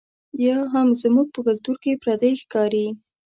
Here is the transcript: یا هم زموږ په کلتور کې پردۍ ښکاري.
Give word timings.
یا 0.45 0.59
هم 0.73 0.87
زموږ 1.01 1.27
په 1.35 1.39
کلتور 1.47 1.75
کې 1.83 1.99
پردۍ 2.03 2.33
ښکاري. 2.41 2.87